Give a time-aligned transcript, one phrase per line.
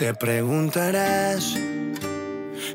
[0.00, 1.58] Te preguntarás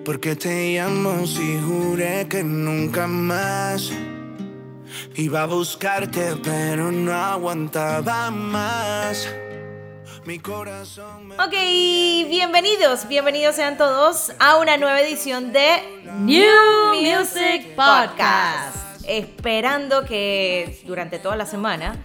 [0.05, 3.91] por qué te llamo si juré que nunca más
[5.15, 9.27] iba a buscarte, pero no aguantaba más.
[10.23, 11.35] Mi corazón me...
[11.37, 15.81] Ok, bienvenidos, bienvenidos sean todos a una nueva edición de
[16.19, 19.03] New Music Podcast.
[19.07, 21.95] Esperando que durante toda la semana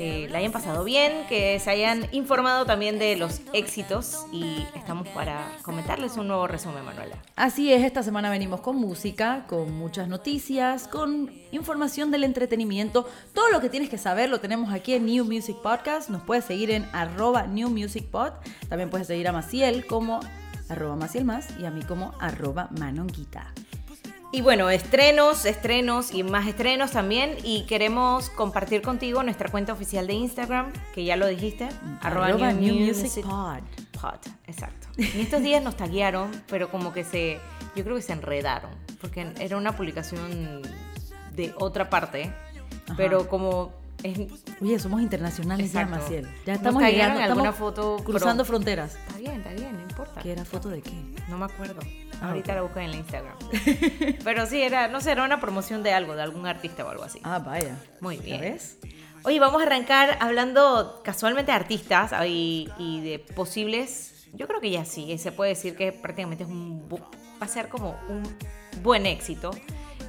[0.00, 5.08] eh, la hayan pasado bien, que se hayan informado también de los éxitos y estamos
[5.08, 7.16] para comentarles un nuevo resumen, Manuela.
[7.34, 13.08] Así es, esta semana venimos con música, con muchas noticias, con información del entretenimiento.
[13.34, 16.10] Todo lo que tienes que saber lo tenemos aquí en New Music Podcast.
[16.10, 18.34] Nos puedes seguir en arroba New Music Pod.
[18.68, 20.20] También puedes seguir a Maciel como
[20.68, 23.52] arroba Maciel Más y a mí como arroba Manonguita.
[24.30, 27.36] Y bueno, estrenos, estrenos y más estrenos también.
[27.44, 31.68] Y queremos compartir contigo nuestra cuenta oficial de Instagram, que ya lo dijiste,
[32.02, 33.62] Arroba New Music Music Pod.
[33.98, 34.88] Pod, exacto.
[34.98, 37.40] En estos días nos taguearon, pero como que se,
[37.74, 38.70] yo creo que se enredaron,
[39.00, 40.60] porque era una publicación
[41.34, 42.30] de otra parte,
[42.98, 44.18] pero como es,
[44.60, 46.02] Oye, somos internacionales ya, Exacto.
[46.02, 46.24] Maciel.
[46.44, 48.94] Ya Nos estamos taguearon llegando, alguna estamos foto, cruzando fronteras.
[48.94, 50.20] está bien, está bien, no importa.
[50.20, 50.92] ¿Qué era foto de qué?
[51.28, 51.80] No me acuerdo.
[52.20, 53.36] Ah, Ahorita la busco en la Instagram.
[54.24, 57.04] pero sí, era, no sé, era una promoción de algo, de algún artista o algo
[57.04, 57.20] así.
[57.22, 57.76] Ah, vaya.
[58.00, 58.40] Muy ¿Ya bien.
[58.40, 58.78] ves?
[59.24, 64.26] Oye, vamos a arrancar hablando casualmente de artistas y, y de posibles.
[64.34, 67.68] Yo creo que ya sí, se puede decir que prácticamente es un, va a ser
[67.68, 68.22] como un
[68.82, 69.50] buen éxito.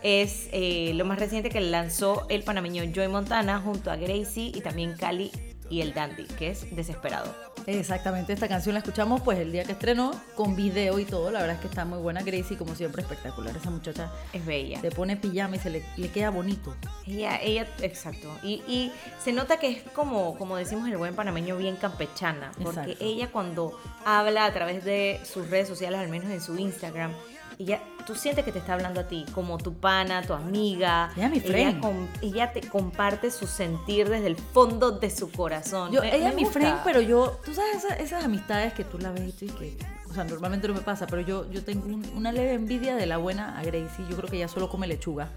[0.02, 4.62] Es eh, lo más reciente que lanzó el panameño Joy Montana junto a Gracie y
[4.62, 5.32] también Cali
[5.70, 7.34] y el Dandy, que es Desesperado.
[7.66, 11.30] Exactamente, esta canción la escuchamos pues el día que estrenó, con video y todo.
[11.30, 12.23] La verdad es que está muy buena.
[12.23, 13.56] Gracie, como siempre, espectacular.
[13.56, 14.80] Esa muchacha Es bella.
[14.81, 16.76] se pone pijama y se le, le queda bonito.
[17.06, 18.30] Ella, ella, exacto.
[18.42, 18.92] Y, y
[19.23, 22.52] se nota que es como, como decimos el buen panameño, bien campechana.
[22.64, 23.06] Porque Exacto.
[23.06, 27.11] ella cuando habla a través de sus redes sociales, al menos en su Instagram,
[27.60, 31.12] ella, tú sientes que te está hablando a ti, como tu pana, tu amiga.
[31.18, 31.82] Ella es mi Ella, friend.
[31.82, 35.92] com- ella te comparte su sentir desde el fondo de su corazón.
[35.92, 38.98] Yo, Me- ella es mi friend, pero yo, tú sabes esas, esas amistades que tú
[38.98, 39.78] la ves y tú que,
[40.10, 43.06] o sea, normalmente no me pasa, pero yo, yo tengo un- una leve envidia de
[43.06, 44.06] la buena a Gracie.
[44.10, 45.30] Yo creo que ella solo come lechuga.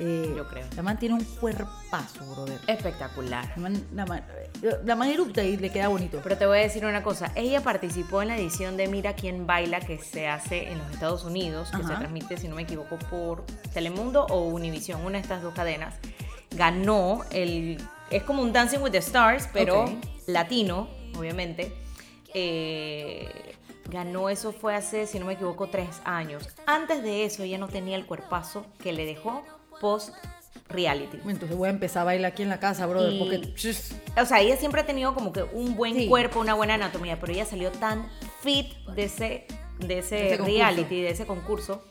[0.00, 0.66] Eh, Yo creo.
[0.76, 2.60] La man tiene un cuerpazo, brother.
[2.66, 3.48] Espectacular.
[3.56, 4.24] La man, la man,
[4.84, 6.20] la man erupta y le queda bonito.
[6.22, 9.46] Pero te voy a decir una cosa, ella participó en la edición de Mira quién
[9.46, 11.98] baila que se hace en los Estados Unidos, que se Ajá.
[11.98, 15.94] transmite, si no me equivoco, por Telemundo o Univision, una de estas dos cadenas.
[16.52, 17.78] Ganó el...
[18.10, 19.90] Es como un Dancing with the Stars, pero Ok.
[20.26, 21.72] latino, obviamente.
[22.32, 23.28] Eh,
[23.90, 26.48] ganó eso fue hace, si no me equivoco, tres años.
[26.66, 29.44] Antes de eso ella no tenía el cuerpazo que le dejó
[29.84, 30.14] post
[30.70, 31.18] reality.
[31.28, 33.54] Entonces voy a empezar a bailar aquí en la casa, brother, Y- porque...
[34.18, 36.08] O sea, ella siempre ha tenido como que un buen Sí.
[36.08, 38.08] cuerpo, una buena anatomía, pero ella salió tan
[38.40, 39.46] fit de ese,
[39.80, 40.44] de ese, ese concurso.
[40.58, 41.84] reality, de ese concurso,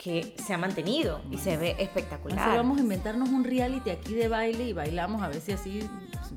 [0.00, 2.56] que se ha mantenido y se ve Entonces espectacular.
[2.56, 5.88] vamos a inventarnos un reality aquí de baile y bailamos a ver si así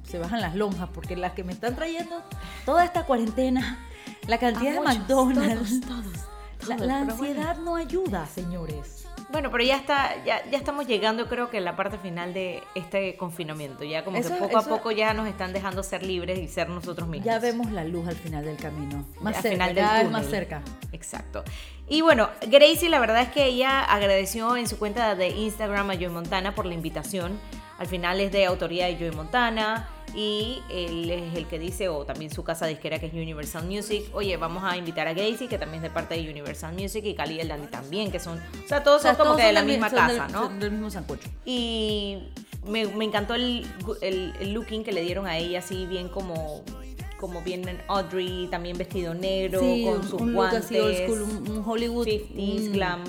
[0.04, 2.22] se bajan las lonjas, porque las que me están trayendo
[2.64, 3.88] toda esta cuarentena,
[4.28, 7.14] la cantidad A de muchos, McDonald's, todos, todos, la, todos, la bueno.
[7.14, 9.05] ansiedad no ayuda, señores.
[9.30, 12.64] Bueno, pero ya está, ya, ya estamos llegando, creo que a la parte final de
[12.76, 13.84] este confinamiento.
[13.84, 16.48] Ya como Eso- que poco eso- a poco ya nos están dejando ser libres y
[16.48, 17.26] ser nosotros mismos.
[17.26, 20.12] Ya vemos la luz al final del camino, más al cerca, final del túnel.
[20.12, 20.62] más cerca.
[20.92, 21.44] Exacto.
[21.88, 25.96] Y bueno, Gracie, la verdad es que ella agradeció en su cuenta de Instagram a
[25.96, 27.40] Joy Montana por la invitación.
[27.78, 32.06] Al final es de autoría de Joy Montana y él es el que dice, o
[32.06, 35.58] también su casa disquera que es Universal Music, oye, vamos a invitar a Gracie, que
[35.58, 38.38] también es de parte de Universal Music, y Cali y el Dandy también, que son,
[38.38, 40.44] o sea, todos O sea, son como todos que de la misma casa, del- ¿no?
[40.44, 41.28] son del mismo sancocho.
[41.46, 42.20] Y
[42.66, 43.66] me, me encantó el,
[44.02, 46.64] el, el looking que le dieron a ella, así bien como,
[47.20, 50.66] como bien en Audrey, también vestido negro, Sí, con sus un look guantes.
[50.66, 52.08] así old school, un, un Hollywood.
[52.08, 53.04] 50s un- glam.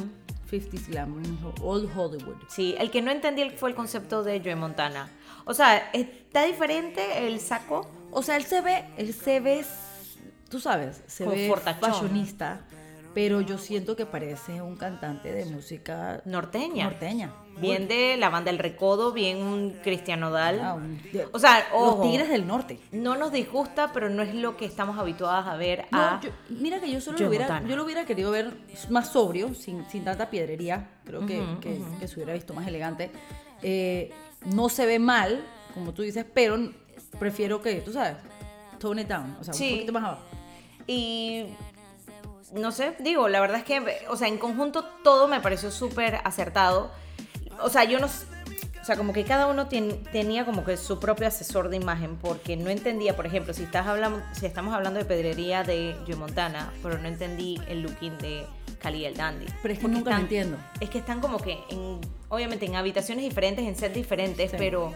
[0.51, 2.37] 50s glam, old Hollywood.
[2.49, 5.11] Sí, el que no entendí fue el concepto de Joey Montana.
[5.47, 7.89] O sea, ¿está diferente el saco?
[8.11, 9.65] O sea, él se ve, él se ve,
[10.51, 12.61] tú sabes, se ve fashionista,
[13.15, 16.85] pero yo siento que parece un cantante de música Norteña.
[16.91, 17.33] norteña.
[17.59, 20.61] Bien de la banda El Recodo, bien un Cristiano Dal.
[20.63, 22.79] Ah, un- de- o sea, ojo, los Tigres del Norte.
[22.93, 26.21] no nos disgusta, pero no es lo que estamos habituadas a ver No, a...
[26.21, 28.53] yo- mira que yo solo lo hubiera, yo lo hubiera querido ver
[28.91, 30.91] más sobrio, sin, sin tanta piedrería.
[31.07, 33.11] Creo que, que- que se hubiera visto más elegante.
[33.63, 34.11] Eh,
[34.47, 35.45] no se ve mal,
[35.75, 36.59] como tú dices, pero
[37.19, 38.17] prefiero que, tú sabes,
[38.79, 39.37] tone it down.
[39.41, 39.65] O sea, Sí.
[39.69, 40.23] un poquito más abajo.
[40.87, 41.47] Y
[42.53, 46.21] no sé, digo, la verdad es que, o sea, en conjunto todo me pareció súper
[46.25, 46.91] acertado.
[47.63, 48.09] O sea, yo no.
[48.87, 52.17] S- sea, como que cada uno ten- tenía como que su propio asesor de imagen,
[52.17, 56.17] porque no entendía, por ejemplo, si estás hablando, si estamos hablando de pedrería de Joe
[56.17, 58.47] Montana, pero no entendí el looking de
[58.81, 59.47] Cali el Dandy.
[59.63, 60.57] Pero es que Porque nunca lo entiendo.
[60.81, 61.99] Es que están como que, en,
[62.29, 64.57] obviamente, en habitaciones diferentes, en sets diferentes, Sí.
[64.59, 64.93] pero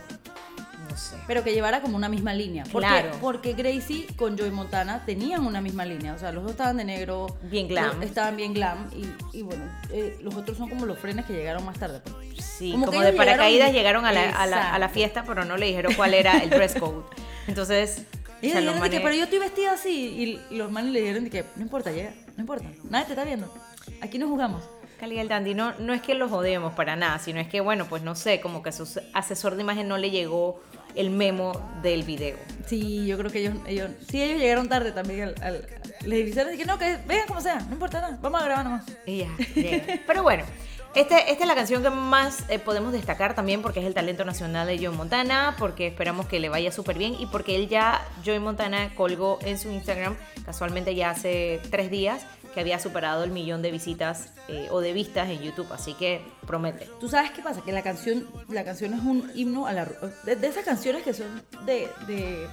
[0.89, 1.17] no sé.
[1.27, 2.65] Pero que llevara como una misma línea.
[2.71, 3.11] Porque, Claro.
[3.21, 6.15] Porque Gracie con Joey Montana tenían una misma línea.
[6.15, 7.27] O sea, los dos estaban de negro.
[7.43, 8.03] Bien glam.
[8.03, 8.89] Estaban bien glam.
[8.95, 12.01] Y, y bueno, eh, los otros son como los frenes que llegaron más tarde.
[12.01, 12.15] pues.
[12.41, 15.45] Sí, Como como, de paracaídas llegaron- llegaron, a, la, a, la, a la fiesta, pero
[15.45, 17.05] no le dijeron cuál era el dress code.
[17.47, 18.03] Entonces,
[18.43, 20.41] Y o sea, los de que, manes- pero yo estoy vestida así.
[20.51, 22.65] Y los manes le dijeron que, no importa, llega, no importa.
[22.89, 23.53] Nadie te está viendo.
[24.01, 24.63] Aquí no jugamos.
[24.99, 27.87] Cali el Dandy, no, no es que los odiemos para nada, sino es que, bueno,
[27.87, 30.63] pues no sé, como que a su asesor de imagen no le llegó
[30.95, 31.53] el memo
[31.83, 32.37] del video.
[32.67, 35.67] Sí, yo creo que ellos, ellos sí, ellos llegaron tarde también al, al,
[36.05, 38.85] les dijeron que no, que vengan como sea, no importa nada, vamos a grabar nomás.
[39.07, 40.01] Y ya, llega.
[40.07, 40.45] Pero bueno,
[40.95, 44.25] este, esta es la canción que más eh, podemos destacar también porque es el talento
[44.25, 48.07] nacional de Joe Montana, porque esperamos que le vaya súper bien y porque él ya,
[48.25, 53.31] Joe Montana, colgó en su Instagram, casualmente ya hace tres días, que había superado el
[53.31, 56.89] millón de visitas eh, o de vistas en YouTube, así que promete.
[56.99, 59.87] Tú sabes qué pasa, que la canción, la canción es un himno a la
[60.25, 62.49] de, de esas canciones que son de, de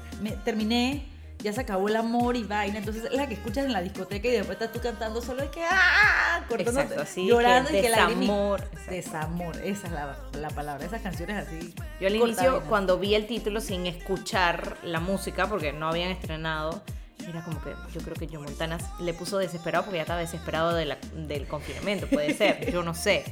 [0.46, 3.82] terminé, ya se acabó el amor y vaina, entonces es la que escuchas en la
[3.82, 6.44] discoteca y después estás tú cantando solo es que ¡ah!
[6.50, 8.92] cortándote, Exacto, así, llorando que y que la desamor, exacto.
[8.92, 11.74] desamor, esa es la, la palabra, esas canciones así.
[12.02, 16.82] Yo al inicio, cuando vi el título sin escuchar la música, porque no habían estrenado,
[17.28, 20.74] era como que yo creo que Joe Montana le puso desesperado porque ya estaba desesperado
[20.74, 23.24] de la- del confinamiento, puede ser, yo no sé.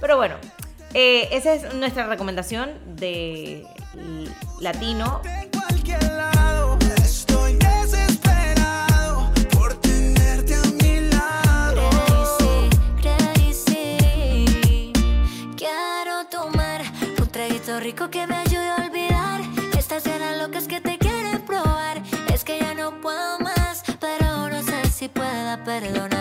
[0.00, 0.36] Pero bueno,
[0.94, 3.66] eh, esa es nuestra recomendación de
[4.60, 5.22] latino.
[16.30, 16.82] Tomar
[17.20, 19.40] un traguito rico que me ayude a olvidar
[19.76, 22.00] estas ganas locas que te quieren probar.
[22.32, 26.11] Es que ya no puedo más, pero no sé si pueda perdonarte.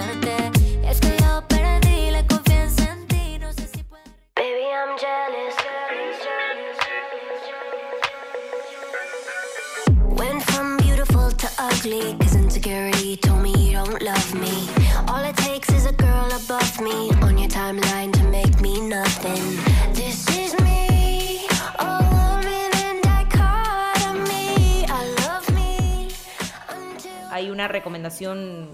[27.62, 28.70] Una recomendación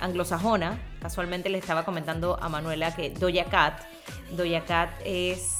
[0.00, 0.80] anglosajona.
[1.00, 3.82] Casualmente le estaba comentando a Manuela que Doja Cat,
[4.32, 5.58] Doja Cat es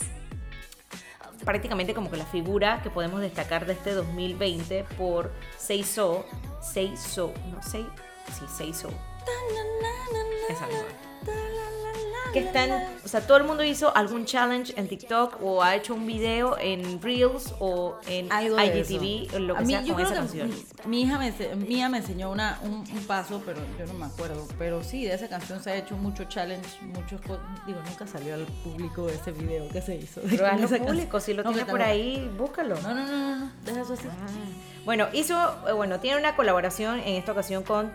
[1.44, 6.25] prácticamente como que la figura que podemos destacar de este 2020 por Say So,
[6.60, 7.86] Say So, no Say,
[8.32, 8.88] sí, Say So.
[10.48, 11.63] Esa misma.
[12.34, 12.70] Que están,
[13.04, 16.58] o sea, todo el mundo hizo algún challenge en TikTok o ha hecho un video
[16.58, 20.14] en Reels o en algo IGTV lo que a mí, sea yo con creo esa
[20.14, 20.50] que canción.
[20.86, 24.48] Mi, hija me, enseñó una, un, un paso, pero yo no me acuerdo.
[24.58, 27.20] Pero sí, de esa canción se ha hecho mucho challenge, muchos
[27.66, 30.20] digo, nunca salió al público ese video que se hizo.
[30.28, 30.86] Pero hazlo canción.
[30.86, 32.75] público, si lo No, tienes por ahí, búscalo.
[32.81, 34.08] No, no, no, no, deja eso así.
[34.84, 35.36] Bueno, hizo,
[35.69, 37.92] eh, bueno, tiene una colaboración en esta ocasión con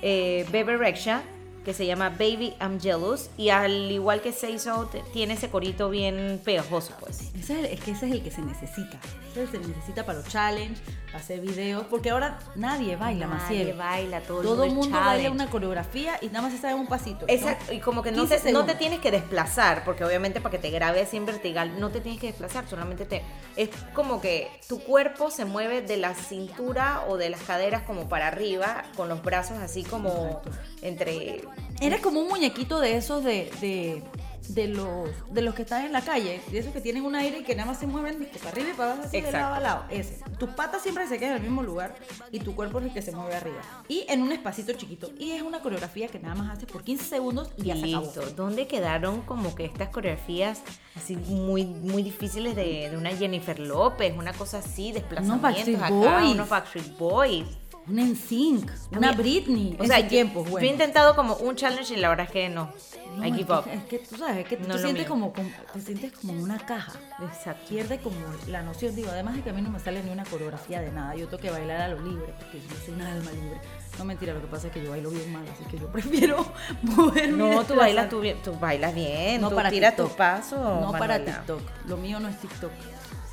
[0.00, 1.22] eh, Bebe Rexha
[1.64, 5.48] que se llama Baby I'm Jealous y al igual que Say So te- tiene ese
[5.48, 7.30] corito bien pegajoso, pues.
[7.38, 8.98] Es, el- es que ese es el que se necesita.
[9.30, 12.96] Ese es el que se necesita para los challenge, para hacer videos, porque ahora nadie
[12.96, 13.76] baila, Nadie Maciel.
[13.76, 16.86] baila, todo el Todo el mundo baila una coreografía y nada más se sabe un
[16.86, 17.26] pasito.
[17.26, 17.32] ¿no?
[17.32, 20.50] Exacto, y como que no 15 te, no te tienes que desplazar, porque obviamente para
[20.50, 23.22] que te grabe así en vertical no te tienes que desplazar, solamente te...
[23.56, 28.08] Es como que tu cuerpo se mueve de la cintura o de las caderas como
[28.08, 30.42] para arriba, con los brazos así como
[30.82, 31.42] entre...
[31.80, 34.02] Era como un muñequito de esos de, de,
[34.48, 37.38] de los de los que están en la calle, de esos que tienen un aire
[37.38, 39.38] y que nada más se mueven de para arriba y para abajo así de Exacto.
[39.38, 39.84] lado a lado.
[39.90, 40.18] Ese.
[40.38, 41.94] Tus patas siempre se quedan en el mismo lugar
[42.30, 43.60] y tu cuerpo es el que se mueve arriba.
[43.88, 45.10] Y en un espacito chiquito.
[45.18, 48.04] Y es una coreografía que nada más haces por 15 segundos y ya se acabó.
[48.06, 48.30] Listo.
[48.36, 50.62] ¿Dónde quedaron como que estas coreografías
[50.96, 55.90] así muy, muy difíciles de, de una Jennifer López, una cosa así, desplazamientos Backstreet acá,
[55.90, 56.32] Boys.
[56.34, 57.44] unos Backstreet Boys?
[57.88, 59.76] Un NSYNC, una A mí- Britney.
[59.80, 60.66] O sea, yo- tiempo, yo, bueno.
[60.66, 62.70] he intentado como un challenge y la verdad es que no.
[63.16, 63.64] No, I es give que- up.
[63.70, 66.32] Es que tú sabes, es que No tú es sientes como, como- te sientes como
[66.34, 66.92] una caja.
[67.20, 67.66] Exacto.
[67.68, 70.24] Pierde como la noción, digo, además de que a mí no me sale ni una
[70.24, 73.30] coreografía de nada, yo tengo que bailar a lo libre, porque yo soy una alma
[73.32, 73.60] libre.
[73.98, 76.46] No mentira, lo que pasa es que yo bailo bien mal, así que yo prefiero
[76.82, 77.36] moverme.
[77.36, 80.06] No, tú bailas, tú, bien- tú bailas bien, No tú para tira TikTok.
[80.06, 80.58] tus pasos.
[80.60, 81.38] No para Manuela.
[81.38, 82.70] TikTok, lo mío no es TikTok.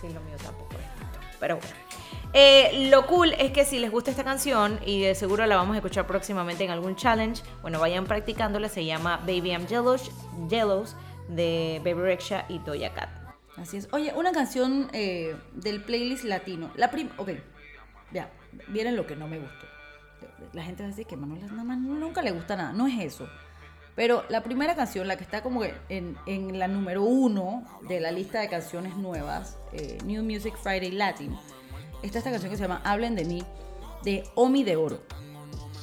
[0.01, 1.21] Sí, lo mío tampoco es TikTok.
[1.39, 1.75] Pero bueno.
[2.33, 5.73] Eh, lo cool es que si les gusta esta canción y de seguro la vamos
[5.73, 8.69] a escuchar próximamente en algún challenge, bueno, vayan practicándola.
[8.69, 10.11] Se llama Baby I'm Jealous,
[10.49, 10.95] Jealous
[11.27, 13.09] de Baby Rexha y Doja Cat.
[13.57, 13.89] Así es.
[13.91, 16.71] Oye, una canción eh, del playlist latino.
[16.75, 17.31] La prim ok,
[18.13, 18.31] ya,
[18.67, 19.65] viene lo que no me gustó.
[20.53, 22.73] La gente va a decir que Manuel nada nunca le gusta nada.
[22.73, 23.27] No es eso.
[23.95, 28.11] Pero la primera canción, la que está como en, en la número uno de la
[28.11, 31.37] lista de canciones nuevas, eh, New Music Friday Latin,
[32.01, 33.43] está esta canción que se llama Hablen de mí,
[34.03, 35.01] de Omi de Oro.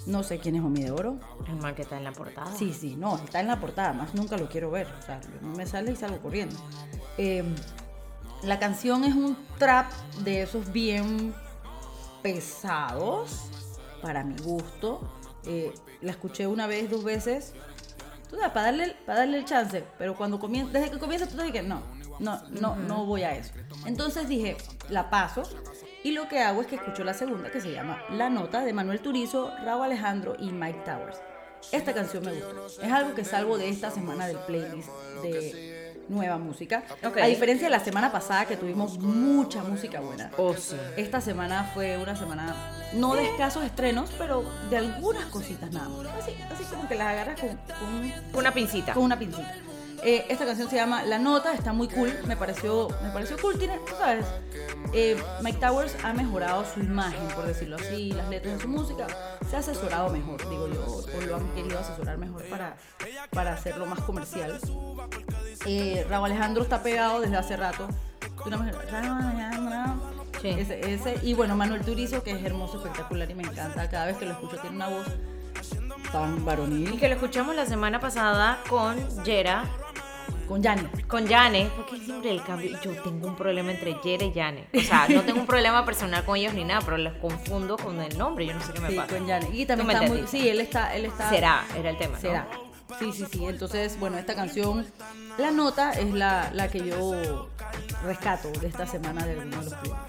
[0.07, 1.19] No sé quién es Omi de Oro.
[1.49, 2.55] El mal que está en la portada.
[2.57, 4.87] Sí, sí, no, está en la portada, más nunca lo quiero ver.
[4.99, 6.57] O sea, me sale y salgo corriendo.
[7.19, 7.45] Eh,
[8.43, 9.91] la canción es un trap
[10.23, 11.35] de esos bien
[12.23, 13.51] pesados,
[14.03, 15.01] para mi gusto.
[15.45, 17.55] Eh, la escuché una vez, dos veces.
[18.29, 19.85] Tú sabes, para darle, para darle el chance.
[19.99, 21.83] Pero cuando comienza, desde que comienza, tú sabes que no,
[22.19, 23.53] no, no, no voy a eso.
[23.87, 24.57] Entonces dije,
[24.89, 25.43] la paso.
[26.07, 28.73] Y lo que hago es que escucho la segunda, que se llama La Nota, de
[28.73, 31.17] Manuel Turizo, Raúl Alejandro y Mike Towers.
[31.73, 32.87] Esta canción me gusta.
[32.87, 34.89] Es algo que salvo de esta semana del playlist
[35.25, 36.85] de nueva música.
[37.05, 37.17] Ok.
[37.17, 40.31] A diferencia de la semana pasada que tuvimos mucha música buena.
[40.39, 40.77] Oh, sí.
[40.97, 42.55] Esta semana fue una semana
[42.93, 46.07] no de escasos estrenos, pero de algunas cositas nada más.
[46.23, 48.93] Así, así como que las agarras con, con- Una pincita.
[48.95, 49.57] con una pincita.
[50.03, 53.59] Eh, esta canción se llama La Nota, está muy cool, me pareció, me pareció cool.
[53.59, 54.25] Tiene, sabes,
[54.93, 59.07] eh, Mike Towers ha mejorado su imagen, por decirlo así, las letras de su música.
[59.49, 62.77] Se ha asesorado mejor, digo yo, o lo han querido asesorar mejor para,
[63.31, 64.59] para hacerlo más comercial.
[65.65, 67.89] Eh, Raúl Alejandro está pegado desde hace rato.
[70.41, 70.49] Sí.
[70.51, 71.19] Ese, ese.
[71.23, 73.89] Y bueno, Manuel Turizo, que es hermoso, espectacular y me encanta.
[73.89, 75.07] Cada vez que lo escucho tiene una voz
[76.13, 77.01] tan Y varonil.
[77.01, 79.65] que lo escuchamos la semana pasada con Yera,
[80.47, 80.89] Con Yanni.
[81.09, 81.71] con Yane.
[81.77, 82.79] Porque siempre el cambio.
[82.83, 84.69] Yo tengo un problema entre Yera y Yane.
[84.77, 88.01] O sea, no tengo un problema personal con ellos ni nada, pero los confundo con
[88.01, 88.47] el nombre.
[88.47, 89.09] Yo no sé qué me Sí, pasa.
[89.15, 89.61] con Yanni.
[89.61, 90.27] Y también está muy.
[90.27, 90.95] Sí, él está.
[90.95, 92.15] Él está Será, era el tema.
[92.15, 92.21] ¿no?
[92.21, 92.47] Será.
[93.01, 93.45] Sí, sí, sí.
[93.45, 94.87] Entonces, bueno, esta canción,
[95.39, 97.49] la nota es la, la que yo
[98.05, 100.07] rescato de esta semana de algunos de los primeros.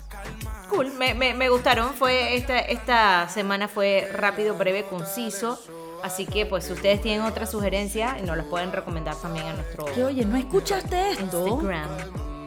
[0.70, 1.94] Cool, me, me, me gustaron.
[1.96, 5.60] Fue esta, esta semana fue rápido, breve, conciso.
[6.04, 9.86] Así que, pues, si ustedes tienen otra sugerencia, nos las pueden recomendar también a nuestro
[9.86, 11.48] Que oye, ¿no escuchaste esto?
[11.48, 11.90] Instagram.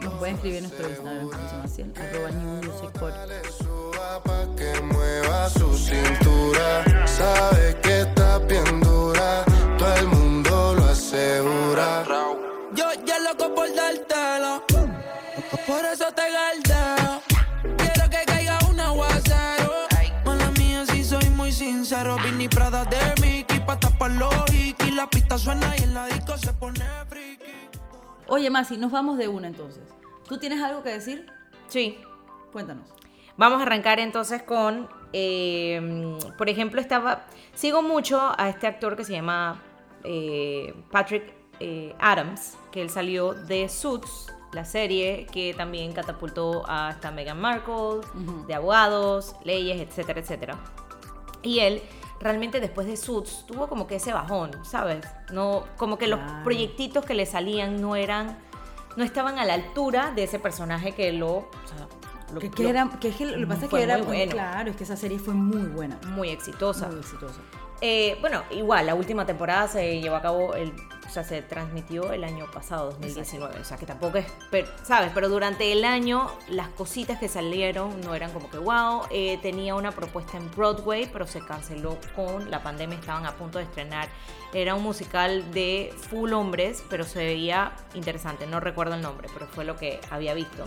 [0.01, 1.29] Nos pueden escribir en nuestro Instagram,
[1.63, 3.45] así, arroba New Music Podcast.
[3.59, 7.05] Suba pa' que mueva su cintura.
[7.07, 9.43] Sabe que está bien dura.
[9.77, 12.03] Todo el mundo lo asegura.
[12.73, 14.63] Yo ya loco por dártelo.
[15.67, 16.70] Por eso te galdeo.
[22.01, 22.17] Sincero.
[22.23, 24.95] Vini Prada de Mickey pa' tapar los hickeys.
[24.95, 27.51] La pista suena y en la disco se pone friki.
[28.27, 29.83] Oye, Masi, nos vamos de una entonces.
[30.27, 31.31] ¿Tú tienes algo que decir?
[31.67, 31.99] Sí.
[32.51, 32.87] Cuéntanos.
[33.37, 39.05] Vamos a arrancar entonces con, eh, por ejemplo, estaba, sigo mucho a este actor que
[39.05, 39.61] se llama
[40.03, 47.09] eh, Patrick eh, Adams, que él salió de Suits, la serie que también catapultó hasta
[47.11, 48.01] Meghan Markle,
[48.47, 50.59] de abogados, leyes, etcétera, etcétera.
[51.43, 51.81] Y él
[52.19, 55.05] realmente después de Suits tuvo como que ese bajón, ¿sabes?
[55.31, 58.37] No, como que los proyectitos que le salían no eran,
[58.95, 61.87] no estaban a la altura de ese personaje que lo, o sea,
[62.33, 64.05] lo- Que, que lo- era, que es que lo que pasa es que era muy
[64.07, 64.31] bueno.
[64.31, 66.87] claro, es que esa serie fue muy buena, muy exitosa.
[66.89, 67.39] muy exitosa.
[67.83, 70.71] Eh, bueno, igual, la última temporada se llevó a cabo, el,
[71.03, 73.59] o sea, se transmitió el año pasado, 2019.
[73.59, 75.09] O sea, que tampoco es, pero, ¿sabes?
[75.15, 79.07] Pero durante el año, las cositas que salieron no eran como que wow.
[79.09, 83.57] Eh, tenía una propuesta en Broadway, pero se canceló con la pandemia, estaban a punto
[83.57, 84.09] de estrenar.
[84.53, 88.45] Era un musical de full hombres, pero se veía interesante.
[88.45, 90.65] No recuerdo el nombre, pero fue lo que había visto.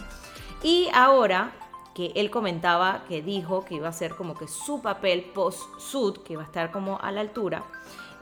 [0.65, 1.53] Y ahora
[1.95, 6.33] que él comentaba que dijo que iba a ser como que su papel post-Sud, que
[6.35, 7.65] iba a estar como a la altura,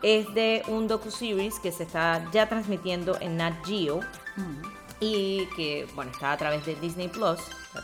[0.02, 4.00] es de un docu-series que se está ya transmitiendo en Nat Geo
[5.00, 7.38] y que, bueno, está a través de Disney Plus,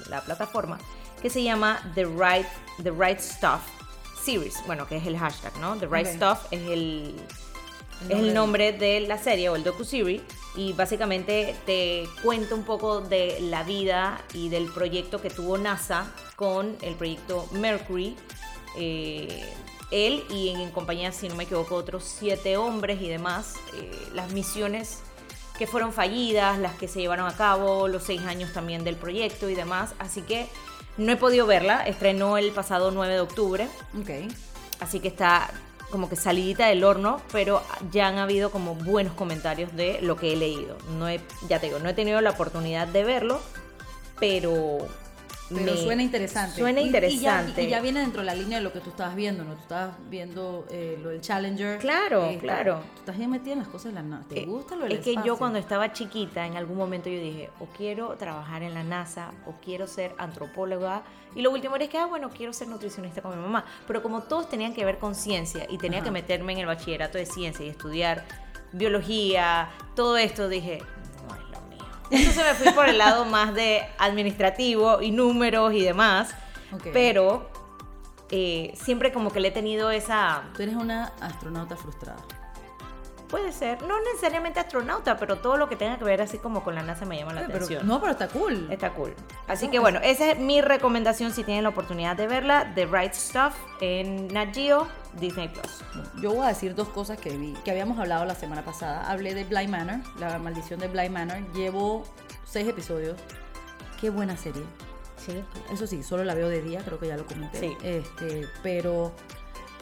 [0.09, 0.79] la plataforma,
[1.23, 2.47] que se llama The Right,
[2.83, 3.61] The right Stuff
[4.23, 5.77] Series, bueno, que es el hashtag, ¿no?
[5.77, 6.07] The Right.
[6.07, 7.17] Stuff es el,
[8.03, 8.35] El es el nombre.
[8.35, 10.21] nombre de la serie o el docu-series
[10.57, 16.13] y básicamente te cuenta un poco de la vida y del proyecto que tuvo NASA
[16.37, 18.17] con el proyecto Mercury.
[18.77, 19.45] eh,
[19.91, 24.33] él y en, compañía, si no me equivoco, otros siete hombres y demás, eh, las
[24.33, 24.99] misiones
[25.59, 29.49] que fueron fallidas, las que se llevaron a cabo, los seis años también del proyecto
[29.49, 29.95] y demás.
[29.99, 30.47] Así que
[30.99, 33.69] no he podido verla, estrenó el pasado 9 de octubre.
[33.99, 34.33] Ok.
[34.81, 35.51] Así que está
[35.91, 40.33] como que salidita del horno, pero ya han habido como buenos comentarios de lo que
[40.33, 40.77] he leído.
[40.99, 43.41] No he, ya te digo, no he tenido la oportunidad de verlo,
[44.21, 44.87] pero
[45.49, 46.59] Pero me- suena interesante.
[46.61, 47.63] Suena Y- y ya- interesante.
[47.65, 49.55] Y ya, viene dentro de la línea de lo que tú estabas viendo, ¿no?
[49.55, 51.79] Tú estabas viendo eh, lo del Challenger.
[51.79, 52.81] Claro, Eh, está- claro.
[52.95, 54.29] Tú estás bien metida en las cosas de la NASA.
[54.29, 57.19] ¿Te Eh, gusta lo del Es que yo cuando estaba chiquita, en algún momento yo
[57.21, 61.03] dije, o quiero trabajar en la NASA, o quiero ser antropóloga.
[61.35, 63.65] Y lo último era que, ah, bueno, quiero ser nutricionista con mi mamá.
[63.87, 66.07] Pero como todos tenían que ver con ciencia y tenía Ajá.
[66.07, 68.25] que meterme en el bachillerato de ciencia y estudiar
[68.73, 70.83] biología, todo esto, dije,
[72.11, 76.35] Entonces me fui por el lado más de administrativo y números y demás.
[76.93, 77.51] Pero
[78.31, 80.45] eh, siempre como que le he tenido esa...
[80.55, 82.23] Tú eres una astronauta frustrada.
[83.29, 86.75] Puede ser, no necesariamente astronauta, pero todo lo que tenga que ver así como con
[86.75, 87.87] la NASA me llama la Pero- atención.
[87.87, 88.67] no, pero está cool.
[88.71, 89.15] Está cool.
[89.47, 92.73] Así No, que es- bueno, esa es mi recomendación si tienen la oportunidad de verla,
[92.75, 94.89] The Right Stuff en Nat Geo,
[95.21, 95.83] Disney Plus.
[96.23, 99.11] Yo voy a decir dos cosas que vi, que habíamos hablado la semana pasada.
[99.11, 101.53] Hablé de Blind Manor, la maldición de Blind Manor.
[101.53, 102.05] Llevo
[102.47, 103.19] seis episodios.
[104.01, 104.63] Qué buena serie.
[105.19, 105.45] Sí.
[105.71, 107.59] Eso sí, solo la veo de día, creo que ya lo comenté.
[107.61, 107.77] Sí.
[107.83, 109.13] Este, pero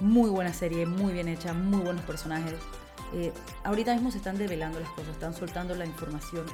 [0.00, 2.54] muy buena serie, muy bien hecha, muy buenos personajes.
[3.14, 3.32] Eh,
[3.64, 6.44] ahorita mismo se están develando las cosas, están soltando la información.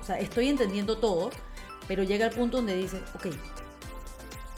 [0.00, 1.30] O sea, estoy entendiendo todo,
[1.88, 3.26] pero llega el punto donde dices, ok,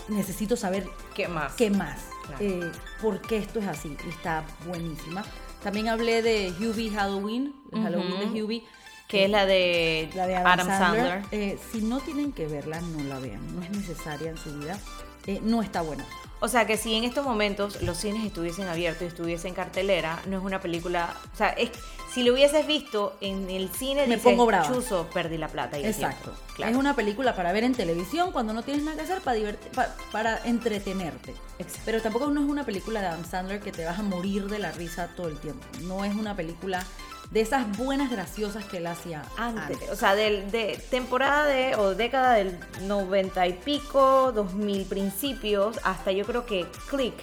[0.09, 1.55] necesito saber ¿Qué más?
[1.55, 2.45] qué más, Claro.
[2.45, 3.97] eh, por qué esto es así.
[4.07, 5.25] Y está buenísima.
[5.63, 8.65] También hablé de Hubie Halloween, el Halloween de Hubie.
[9.09, 11.23] Que es la de, La de Adam, Sandler.
[11.33, 13.55] Eh, si no tienen que verla, no la vean.
[13.55, 14.79] No es necesaria en su vida.
[15.27, 16.07] Eh, no está buena.
[16.45, 20.21] O sea que si en estos momentos los cines estuviesen abiertos y estuviesen en cartelera,
[20.27, 21.15] no es una película.
[21.33, 21.71] O sea, es,
[22.13, 24.67] si lo hubieses visto en el cine, Me dices, pongo brava.
[24.67, 25.79] chuzo, perdí la plata.
[25.79, 26.33] Y Exacto.
[26.33, 26.41] tiempo".
[26.57, 26.73] Claro.
[26.73, 29.71] Es una película para ver en televisión cuando no tienes nada que hacer para, divertir,
[29.71, 31.31] pa- para entretenerte.
[31.61, 31.83] Exacto.
[31.85, 34.59] Pero tampoco no es una película de Adam Sandler que te vas a morir de
[34.59, 35.65] la risa todo el tiempo.
[35.83, 36.85] No es una película
[37.33, 39.75] de esas buenas graciosas que él hacía antes.
[39.75, 45.81] antes, o sea, del, de temporada de, o década del 90 y pico, 2000 principios,
[45.83, 47.15] hasta yo creo que Click.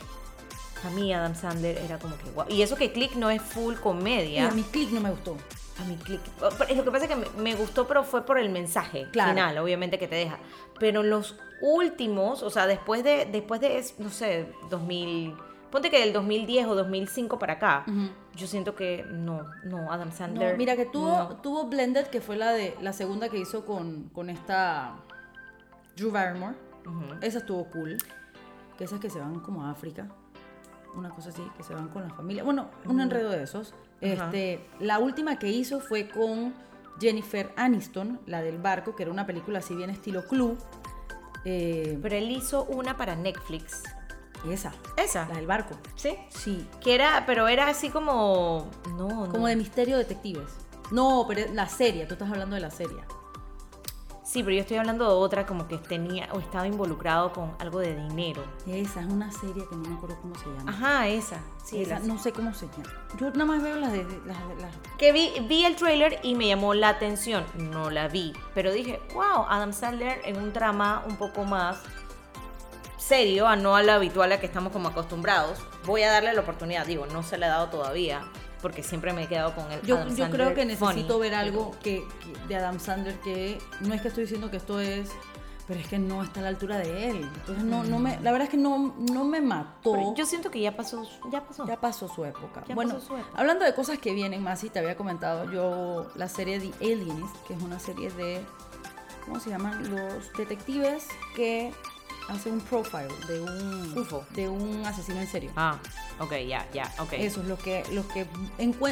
[0.84, 2.48] A mí Adam Sandler era como que guau.
[2.50, 4.48] Y eso que Click no es full Y comedia.
[4.48, 5.38] a mi click no me gustó.
[5.80, 6.22] A mí Click.
[6.42, 6.50] Lo
[6.84, 9.30] que pasa es que me, me gustó, pero fue por el mensaje Claro.
[9.32, 10.40] final, obviamente, que te deja.
[10.80, 15.36] Pero los últimos, o sea, después de, después de, no sé, 2000.
[15.72, 17.86] Ponte que del 2010 o 2005 para acá,
[18.36, 20.58] yo siento que no, no, Adam No, Sandler.
[20.58, 21.36] mira que tuvo, no.
[21.38, 24.96] tuvo Blended, que fue la de la segunda que hizo con, con esta
[25.96, 26.56] Drew Barrymore.
[27.22, 27.98] Esa estuvo cool.
[28.78, 30.08] Que esas que se van como a África.
[30.96, 32.44] Una cosa así, que se van con la familia.
[32.44, 33.76] Bueno, un enredo de esos.
[34.02, 36.54] Este, la última que hizo fue con
[37.00, 40.58] Jennifer Aniston, la del barco, que era una película así bien estilo club.
[41.46, 43.84] Eh, Pero él hizo una para Netflix.
[44.48, 45.28] Esa, Esa.
[45.28, 45.76] la del barco.
[45.96, 46.16] Sí.
[46.30, 46.68] Sí.
[46.82, 48.68] Que era, pero era así como.
[48.98, 49.30] No, no.
[49.30, 50.50] Como de misterio detectives.
[50.92, 52.98] No, pero la serie, tú estás hablando de la serie.
[54.30, 57.80] Sí, pero yo estoy hablando de otra como que tenía o estaba involucrado con algo
[57.80, 58.44] de dinero.
[58.68, 60.70] Esa es una serie que no me acuerdo cómo se llama.
[60.72, 61.40] Ajá, esa.
[61.66, 62.94] Sí, Esa, no sé cómo se llama.
[63.20, 64.38] Yo nada más veo las de, las,
[65.00, 67.44] Que vi, vi el trailer y me llamó la atención.
[67.56, 68.34] No la vi.
[68.54, 71.82] Pero dije, wow, Adam Sandler en un drama un poco más
[73.00, 75.58] serio, a no a lo habitual a que estamos como acostumbrados.
[75.86, 76.86] Voy a darle la oportunidad.
[76.86, 78.22] Digo, no se le ha dado todavía.
[78.62, 81.20] Porque siempre me he quedado con el Yo, Adam yo Sandler creo que necesito funny,
[81.22, 84.82] ver algo que, que- de Adam Sandler que no es que estoy diciendo que esto
[84.82, 85.12] es,
[85.66, 87.30] pero es que no está a la altura de él.
[87.36, 89.94] Entonces no, no me, la verdad es que no, no me mató.
[89.94, 91.08] pero yo siento que ya pasó.
[91.32, 91.66] Ya pasó.
[91.66, 92.66] ya pasó su época.
[92.68, 93.40] Ya bueno, pasó su época.
[93.40, 97.34] hablando de cosas que vienen más, y te había comentado yo la serie The Alienist,
[97.48, 98.42] que es una serie de,
[99.24, 99.90] ¿cómo se llaman?
[99.90, 101.72] Los detectives que
[102.30, 104.26] hacen un profile de un, UFO.
[104.32, 105.52] de un asesino en serio.
[105.56, 105.80] Ah,
[106.20, 107.14] ok, ya, ya, ok.
[107.14, 108.26] Esos, los que, los que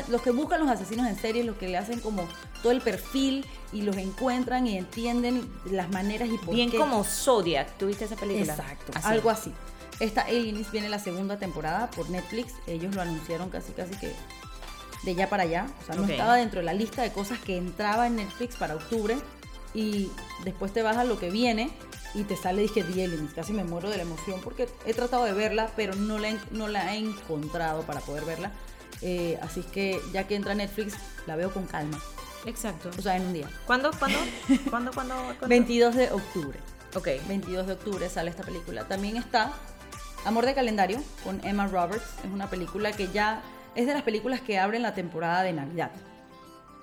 [0.09, 2.27] los que buscan los asesinos en serie, los que le hacen como
[2.61, 6.77] todo el perfil y los encuentran y entienden las maneras y por Bien qué.
[6.77, 7.77] como Zodiac.
[7.77, 8.53] ¿Tuviste esa película?
[8.53, 9.07] Exacto, Así.
[9.07, 9.53] algo así.
[9.99, 12.53] Esta Alienist viene la segunda temporada por Netflix.
[12.67, 14.11] Ellos lo anunciaron casi casi que
[15.03, 15.67] de ya para allá.
[15.81, 18.75] O sea, no estaba dentro de la lista de cosas que entraba en Netflix para
[18.75, 19.17] octubre.
[19.73, 20.09] Y
[20.43, 21.71] después te vas a lo que viene
[22.13, 23.35] y te sale, dije, The Alienist.
[23.35, 26.39] Casi me muero de la emoción porque he tratado de verla, pero no la, he-
[26.51, 28.51] no la he encontrado para poder verla.
[29.01, 30.95] Eh, así que ya que entra Netflix,
[31.27, 31.99] la veo con calma.
[32.45, 32.89] Exacto.
[32.97, 33.49] O sea, en un día.
[33.65, 34.17] ¿Cuándo, cuándo?
[34.69, 35.15] ¿Cuándo, cuándo?
[35.15, 35.47] cuándo?
[35.47, 36.59] 22 de octubre.
[36.95, 37.07] Ok.
[37.27, 38.87] 22 de octubre sale esta película.
[38.87, 39.51] También está
[40.25, 42.05] Amor de Calendario con Emma Roberts.
[42.25, 43.41] Es una película que ya
[43.75, 45.91] es de las películas que abren la temporada de Navidad,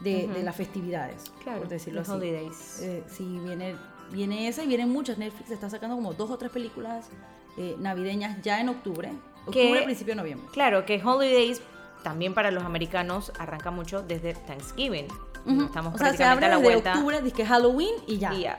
[0.00, 2.10] de, de las festividades, Claro, por decirlo así.
[2.12, 2.78] holidays.
[2.82, 3.74] Eh, sí, viene,
[4.10, 5.18] viene esa y vienen muchas.
[5.18, 7.08] Netflix está sacando como dos o tres películas
[7.56, 9.12] eh, navideñas ya en octubre.
[9.46, 10.48] Octubre, principio de noviembre.
[10.52, 11.60] Claro, que Holidays
[12.02, 15.06] también para los americanos arranca mucho desde Thanksgiving.
[15.46, 15.64] Ujú.
[15.64, 16.92] Estamos o sea, se abre a la desde vuelta.
[16.94, 18.32] octubre, dice que Halloween y ya.
[18.32, 18.58] y ya.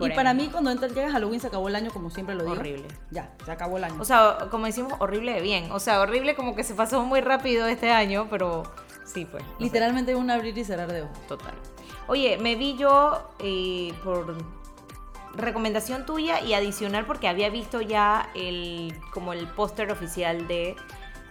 [0.00, 2.56] Y para mí, cuando entra, llega Halloween, se acabó el año, como siempre lo digo.
[2.56, 2.88] Horrible.
[3.10, 3.96] Ya, se acabó el año.
[4.00, 5.70] O sea, como decimos, horrible de bien.
[5.70, 8.64] O sea, horrible como que se pasó muy rápido este año, pero
[9.04, 9.44] sí, pues.
[9.44, 9.64] no sé.
[9.64, 11.26] Literalmente un abrir y cerrar de ojos.
[11.28, 11.54] Total.
[12.08, 14.36] Oye, me vi yo eh, por
[15.36, 20.76] recomendación tuya y adicional porque había visto ya el como el póster oficial de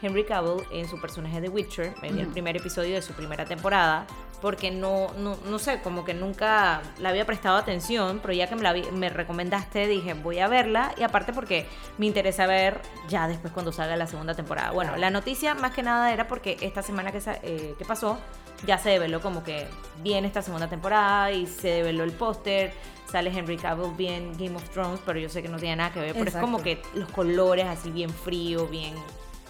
[0.03, 1.93] Henry Cavill en su personaje de Witcher.
[2.01, 4.05] Vi el primer episodio de su primera temporada
[4.41, 8.55] porque no, no, no sé, como que nunca le había prestado atención, pero ya que
[8.57, 11.65] me, la vi- me recomendaste dije voy a verla y aparte porque
[11.97, 14.71] me interesa ver ya después cuando salga la segunda temporada.
[14.71, 18.17] Bueno, la noticia más que nada era porque esta semana que, eh, que pasó
[18.65, 19.65] ya se develó como que
[20.03, 22.73] viene esta segunda temporada y se develó el póster.
[23.09, 25.99] Sale Henry Cavill bien Game of Thrones, pero yo sé que no tiene nada que
[25.99, 26.13] ver.
[26.13, 28.93] Pero es como que los colores así bien frío, bien,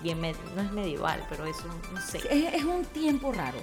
[0.04, 1.64] bien no es medieval, pero eso
[1.94, 2.20] no sé.
[2.30, 3.58] Es, es un tiempo raro.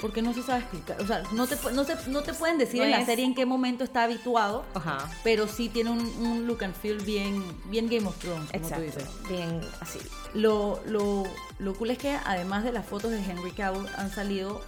[0.00, 1.00] Porque no se sabe explicar.
[1.00, 3.24] O sea, no te, no se- no te pueden decir No en la es- serie
[3.24, 4.64] en qué momento está habituado.
[4.74, 4.98] Ajá.
[5.22, 8.74] Pero sí tiene un, un look and feel bien, bien Game of Thrones, como tú
[8.74, 8.84] Exacto.
[8.84, 9.08] dices.
[9.28, 10.00] Bien así.
[10.34, 11.22] Lo, lo,
[11.58, 14.60] lo cool es que además de las fotos de Henry Cavill han salido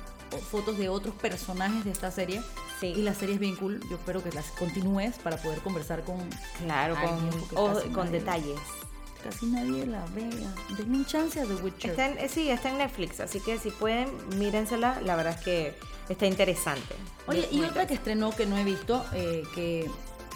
[0.50, 2.40] fotos de otros personajes de esta serie.
[2.80, 2.86] Sí.
[2.96, 3.80] Y la serie es bien cool.
[3.90, 6.16] Yo espero que las continúes para poder conversar con
[6.64, 8.58] Claro, con, o- con detalles.
[9.30, 10.28] Casi nadie la ve.
[10.76, 11.90] Denme un chance a The Witcher.
[11.90, 14.08] Está en- eh, sí, está en Netflix, así que si pueden,
[14.38, 15.00] mírensela.
[15.04, 15.74] La verdad es que
[16.08, 16.94] está interesante.
[17.26, 19.90] Oye, y otra que estrenó que no he visto, eh, que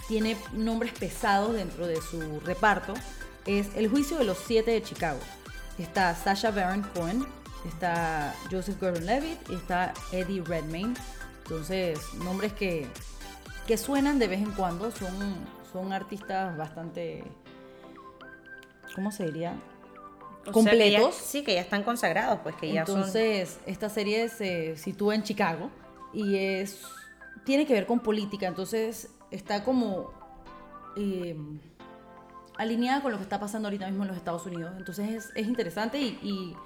[0.09, 2.95] tiene nombres pesados dentro de su reparto,
[3.47, 5.19] es El juicio de los siete de Chicago.
[5.79, 7.25] Está Sasha Baron Cohen,
[7.67, 10.95] está Joseph Gordon-Levitt y está Eddie Redmayne.
[11.45, 12.87] Entonces, nombres que,
[13.67, 15.35] que suenan de vez en cuando, son,
[15.73, 17.25] son artistas bastante,
[18.95, 19.55] ¿cómo se diría?
[20.47, 21.15] O sea, que ya- completos.
[21.15, 22.97] sí, que ya están consagrados, pues que ya son.
[22.99, 25.71] Entonces, esta serie se sitúa en Chicago
[26.13, 26.83] y es
[27.45, 30.13] tiene que ver con política, entonces está como
[30.97, 31.37] eh,
[32.59, 34.73] alineada con lo que está pasando ahorita mismo en los Estados Unidos.
[34.77, 36.57] Entonces es, es interesante y, y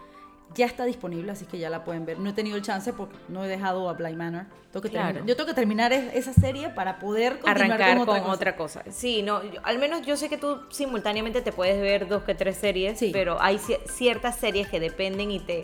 [0.55, 2.19] ya está disponible, así que ya la pueden ver.
[2.21, 4.45] No he tenido el chance porque no he dejado a Blind Manor.
[4.73, 5.07] Tengo que Claro.
[5.07, 8.33] terminar- yo tengo que terminar es- esa serie para poder continuar arrancar con, con otra,
[8.33, 8.83] otra, cosa.
[8.91, 12.35] Sí, no, yo- al menos yo sé que tú simultáneamente te puedes ver dos que
[12.35, 13.11] tres series, Sí.
[13.13, 15.63] pero hay ci- ciertas series que dependen y te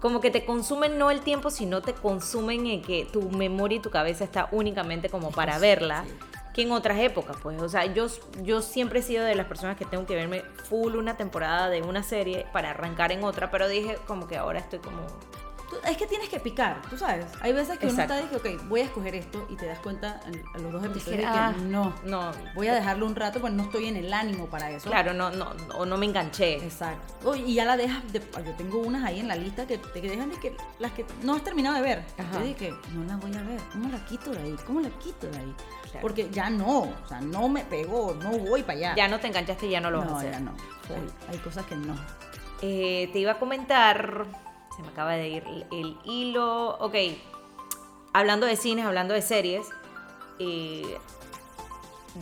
[0.00, 3.80] como que te consumen no el tiempo, sino te consumen en que tu memoria y
[3.80, 6.04] tu cabeza está únicamente como para verla.
[6.06, 6.12] sí.
[6.54, 8.06] Que en otras épocas, pues, o sea, yo,
[8.42, 11.82] yo siempre he sido de las personas que tengo que verme full una temporada de
[11.82, 15.00] una serie para arrancar en otra, pero dije como que ahora estoy como,
[15.70, 17.26] Tú- Es que tienes que picar, tú sabes.
[17.40, 18.14] Hay veces que Exacto.
[18.14, 20.72] uno está dije, ok, voy a escoger esto y te das cuenta en- a los
[20.72, 21.94] dos episodios que ah, no.
[22.04, 24.88] no, Voy a dejarlo un rato, pues no estoy en el ánimo para eso.
[24.90, 26.56] claro, no, no, o no me enganché.
[26.56, 27.34] Exacto.
[27.34, 30.30] Y ya la dejas, de- yo tengo unas ahí en la lista que te dejan
[30.30, 32.04] de que las que no has terminado de ver.
[32.18, 32.40] Ajá.
[32.40, 33.60] Yo dije, no las voy a ver.
[33.72, 34.56] ¿Cómo la quito de ahí?
[34.66, 35.54] ¿Cómo la quito de ahí?
[35.84, 36.00] Claro.
[36.02, 38.94] Porque ya no, o sea, no me pegó, no voy para allá.
[38.96, 40.32] Ya no te enganchaste y ya no lo vas a no, hacer.
[40.32, 40.50] ya no.
[40.90, 41.94] Hay, hay cosas que no.
[42.62, 44.26] Eh, te iba a comentar,
[44.74, 46.76] se me acaba de ir el, hilo.
[46.78, 46.94] Ok,
[48.12, 49.66] hablando de cines, hablando de series,
[50.38, 50.98] eh,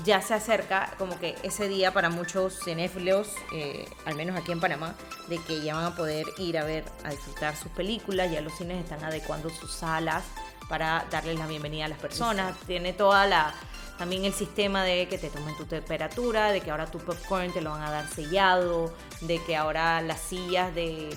[0.04, 4.60] ya se acerca como que ese día para muchos cinéfilos, eh, al menos aquí en
[4.60, 4.94] Panamá,
[5.28, 8.30] de que ya van a poder ir a ver, a disfrutar sus películas.
[8.30, 10.24] Ya los cines están adecuando sus salas
[10.68, 12.56] para darles la bienvenida a las personas.
[12.66, 13.54] Tiene toda la
[13.98, 17.60] también el sistema de que te tomen tu temperatura, de que ahora tu popcorn te
[17.60, 21.16] lo van a dar sellado, de que ahora las sillas de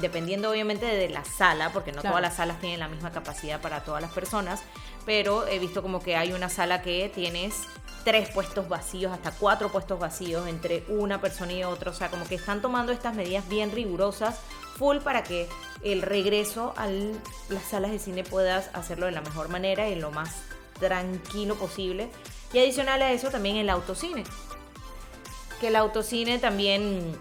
[0.00, 2.14] dependiendo obviamente de la sala, porque no Claro.
[2.14, 4.62] todas las salas tienen la misma capacidad para todas las personas,
[5.04, 7.54] pero he visto como que hay una sala que tienes
[8.04, 12.24] tres puestos vacíos, hasta cuatro puestos vacíos entre una persona y otra, o sea, como
[12.26, 14.38] que están tomando estas medidas bien rigurosas,
[14.78, 15.48] full para que
[15.82, 20.10] el regreso a las salas de cine puedas hacerlo de la mejor manera y lo
[20.10, 20.30] más
[20.78, 22.08] tranquilo posible.
[22.52, 24.24] Y adicional a eso también el autocine,
[25.60, 27.16] que el autocine también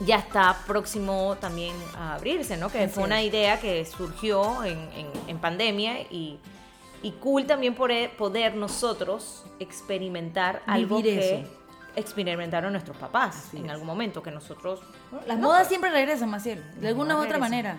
[0.00, 2.68] ya está próximo también a abrirse, ¿no?
[2.70, 6.38] Que Así fue una idea que surgió en, en- en pandemia y,
[7.02, 11.48] y cool también poder, poder nosotros experimentar algo que eso.
[11.94, 13.70] experimentaron nuestros papás Así en es.
[13.72, 14.80] algún momento, que nosotros...
[15.26, 16.64] Las No, modas pero- siempre regresan, Maciel.
[16.80, 17.40] De alguna u otra regresan.
[17.50, 17.78] manera.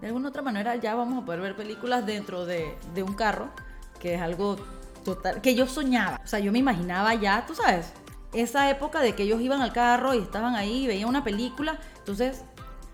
[0.00, 3.48] De alguna otra manera ya vamos a poder ver películas dentro de, de un carro,
[3.98, 4.56] que es algo
[5.04, 6.20] total, que yo soñaba.
[6.24, 7.92] O sea, yo me imaginaba ya, tú sabes,
[8.32, 11.78] esa época de que ellos iban al carro y estaban ahí, veían una película.
[11.98, 12.44] Entonces,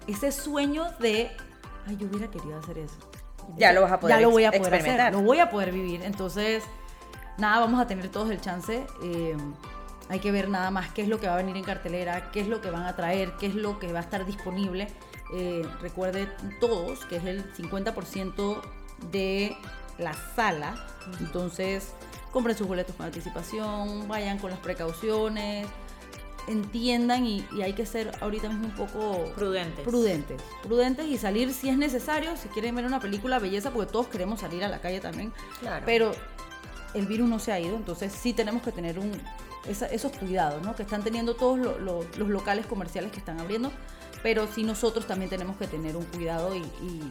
[0.07, 1.31] ese sueño de,
[1.87, 2.97] ay, yo hubiera querido hacer eso.
[3.57, 5.73] Ya lo vas a poder Ya lo voy a poder hacer, lo voy a poder
[5.73, 6.03] vivir.
[6.03, 6.63] Entonces,
[7.39, 8.87] nada, vamos a tener todos el chance.
[9.03, 9.37] eh,
[10.09, 12.41] hay que ver nada más qué es lo que va a venir en cartelera, qué
[12.41, 14.89] es lo que van a traer, qué es lo que va a estar disponible.
[15.33, 18.61] Eh, recuerden todos que es el 50%
[19.11, 19.57] de
[19.99, 20.75] la sala.
[21.21, 21.89] Entonces,
[22.33, 25.67] compren sus boletos con anticipación, vayan con las precauciones,
[26.47, 29.85] entiendan y, y hay que ser ahorita mismo un poco Prudentes.
[29.85, 34.09] prudentes, prudentes y salir si es necesario, si quieren ver una película belleza, porque todos
[34.09, 35.83] queremos salir a la calle también, Claro.
[35.87, 36.13] pero
[36.93, 39.11] el virus no se ha ido, entonces sí tenemos que tener un,
[39.67, 40.75] esa- esos cuidados, ¿no?
[40.77, 43.73] Que están teniendo todos lo- lo- los locales comerciales que están abriendo,
[44.23, 47.11] pero sí nosotros también tenemos que tener un cuidado y, y-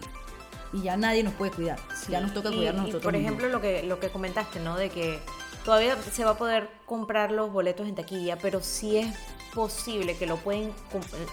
[0.74, 3.28] y ya nadie nos puede cuidar, ya nos toca cuidarnos y, nosotros por mismos.
[3.28, 4.76] ejemplo, lo que, lo que comentaste, ¿no?
[4.76, 5.20] De que
[5.64, 9.16] todavía se va a poder comprar los boletos en taquilla, pero sí es
[9.54, 10.74] posible que lo pueden,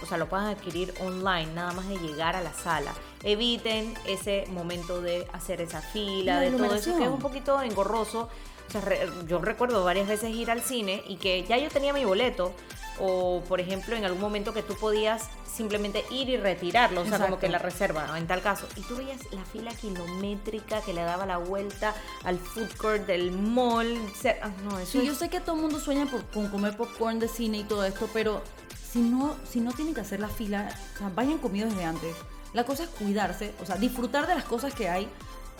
[0.01, 2.93] o sea, lo puedan adquirir online, nada más de llegar a la sala.
[3.23, 7.61] Eviten ese momento de hacer esa fila, La de todo eso, que es un poquito
[7.61, 8.29] engorroso.
[8.71, 11.91] O sea, re- yo recuerdo varias veces ir al cine y que ya yo tenía
[11.91, 12.53] mi boleto,
[12.99, 17.13] o por ejemplo, en algún momento que tú podías simplemente ir y retirarlo, o sea,
[17.17, 17.39] como Exacto.
[17.41, 18.15] que la reserva, ¿no?
[18.15, 18.65] En tal caso.
[18.77, 23.31] Y tú veías la fila kilométrica que le daba la vuelta al food court del
[23.33, 23.97] mall.
[24.41, 26.77] ah, no, eso Sí, es- yo sé que todo el mundo sueña por, con comer
[26.77, 28.41] popcorn de cine y todo esto, pero
[28.89, 32.15] si no, si no tienen que hacer la fila, o sea, vayan comidos desde antes.
[32.53, 35.09] La cosa es cuidarse, o sea, disfrutar de las cosas que hay,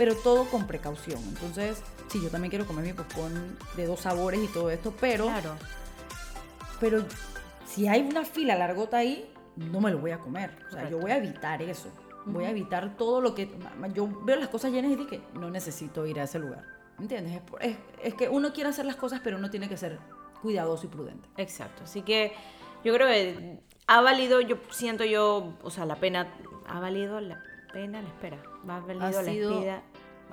[0.02, 1.20] pero todo con precaución.
[1.28, 5.26] Entonces, sí, yo también quiero comer mi popcorn de dos sabores y todo esto, pero,
[5.26, 5.54] Claro.
[6.80, 7.06] pero
[7.68, 10.58] si hay una fila largota ahí, no me lo voy a comer.
[10.70, 11.90] O sea, yo voy a evitar eso.
[12.26, 13.48] Voy a evitar todo lo que...
[13.94, 16.64] Yo veo las cosas llenas y digo que no necesito ir a ese lugar.
[17.00, 17.36] ¿Entiendes?
[17.36, 20.00] Es, por- es- es que uno quiere hacer las cosas, pero uno tiene que ser
[20.42, 21.30] cuidadoso y prudente.
[21.38, 21.84] Exacto.
[21.84, 22.34] Así que
[22.84, 26.28] yo creo que ha valido, yo siento yo, o sea, la pena,
[26.68, 28.38] ha valido la pena la espera.
[28.68, 29.84] Ha valido Ha la sido- espera.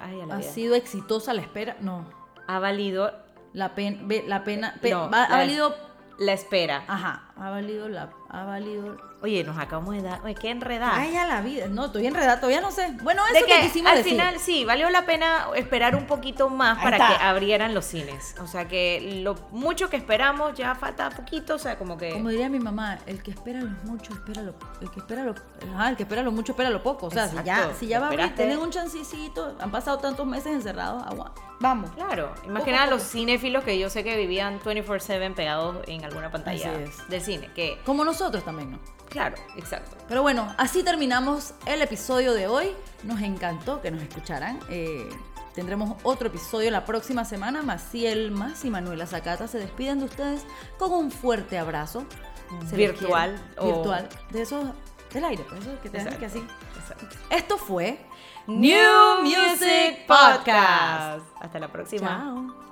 [0.01, 0.51] Ay, a la ¿Ha vida.
[0.51, 1.77] sido exitosa la espera?
[1.81, 2.07] No.
[2.47, 3.13] Ha valido
[3.53, 3.99] La pena...
[4.27, 5.75] La pena pe- No, ha la- valido...
[6.19, 6.85] la espera.
[6.89, 7.28] Ajá.
[7.41, 8.11] Ha valido la...
[8.31, 8.97] Ha valido...
[9.21, 10.21] Oye, nos acabamos de dar.
[10.25, 10.95] Oye, qué enredada.
[10.97, 11.67] Ay, a la vida.
[11.69, 12.37] No, estoy enredada.
[12.37, 12.97] Todavía no sé.
[13.03, 14.13] Bueno, de eso que que quisimos al decir.
[14.13, 17.09] final sí, valió la pena esperar un poquito más Ahí para está.
[17.19, 18.37] que abrieran los cines.
[18.41, 22.29] O sea que lo mucho que esperamos ya falta poquito, o sea, como que Como
[22.29, 25.35] diría mi mamá, el que espera lo mucho, espera lo, el que espera lo,
[25.75, 27.07] ajá, el que espera lo mucho, espera lo poco.
[27.07, 30.27] O sea, si ya, si ya va a abrir, tienen un chancecito, han pasado tantos
[30.27, 31.91] meses encerrados, agua, vamos.
[31.97, 32.99] Claro, y más Poco que a nada poco.
[32.99, 36.71] los cinéfilos que yo sé que vivían 24/7 pegados en alguna pantalla
[37.09, 38.79] del cine, que Como nosotros también, ¿no?
[39.09, 39.97] claro, exacto.
[40.09, 42.73] Pero bueno, así terminamos el episodio de hoy.
[43.05, 44.59] Nos encantó que nos escucharan.
[44.69, 45.09] Eh,
[45.55, 47.63] tendremos otro episodio la próxima semana.
[47.63, 50.45] Maciel Más y Manuela Zacata se despiden de ustedes
[50.79, 52.05] con un fuerte abrazo.
[52.69, 54.09] Se Virtual o- Virtual.
[54.31, 54.65] De esos
[55.13, 56.45] del aire, pues eso que te Exacto, que así.
[56.79, 57.07] exacto.
[57.31, 57.99] Esto fue
[58.47, 61.25] New Music Podcast.
[61.41, 62.09] Hasta la próxima.
[62.09, 62.68] Chao.